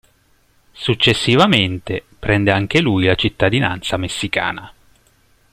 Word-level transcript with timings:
Successivamente, 0.71 2.03
prende 2.17 2.49
anche 2.51 2.81
lui 2.81 3.05
la 3.05 3.13
cittadinanza 3.13 3.97
messicana. 3.97 4.73